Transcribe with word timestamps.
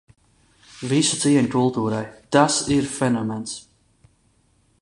Visu 0.93 1.19
cieņu 1.25 1.51
kultūrai. 1.57 2.01
Tas 2.37 2.59
ir 2.79 2.91
fenomens. 2.97 3.57